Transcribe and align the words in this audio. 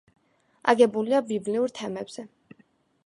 აგებულია 0.73 1.21
ბიბლიურ 1.27 1.77
თემებზე. 1.81 2.29